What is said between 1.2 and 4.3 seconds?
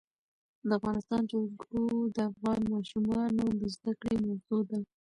جلکو د افغان ماشومانو د زده کړې